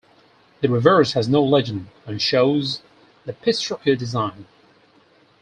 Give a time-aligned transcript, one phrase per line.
[0.61, 2.81] The reverse has no legend and shows
[3.25, 4.47] the Pistrucci design.